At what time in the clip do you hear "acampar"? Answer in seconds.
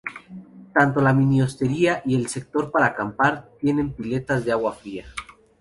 2.87-3.51